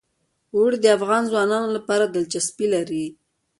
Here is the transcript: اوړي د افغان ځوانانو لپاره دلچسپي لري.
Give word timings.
اوړي 0.55 0.77
د 0.81 0.85
افغان 0.97 1.23
ځوانانو 1.31 1.69
لپاره 1.77 2.05
دلچسپي 2.05 2.67
لري. 2.75 3.05